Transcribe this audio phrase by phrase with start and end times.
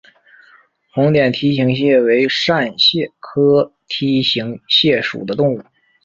[0.95, 5.61] 红点梯形蟹为扇蟹科梯形蟹属的动物。